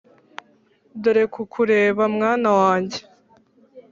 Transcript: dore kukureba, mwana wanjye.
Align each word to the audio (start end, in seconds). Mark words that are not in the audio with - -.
dore 1.01 1.23
kukureba, 1.33 2.03
mwana 2.15 2.49
wanjye. 2.59 2.99